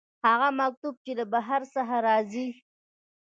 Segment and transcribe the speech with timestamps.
[0.27, 2.47] هغه مکتوب چې له بهر څخه راځي.